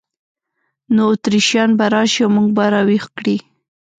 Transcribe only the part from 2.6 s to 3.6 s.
را ویښ کړي.